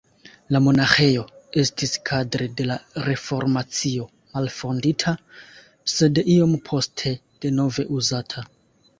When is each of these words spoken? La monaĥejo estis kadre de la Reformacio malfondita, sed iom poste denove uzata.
La 0.55 0.59
monaĥejo 0.67 1.23
estis 1.63 1.91
kadre 2.09 2.45
de 2.61 2.65
la 2.69 2.77
Reformacio 3.07 4.07
malfondita, 4.37 5.13
sed 5.97 6.21
iom 6.37 6.55
poste 6.71 7.13
denove 7.45 7.87
uzata. 8.01 8.45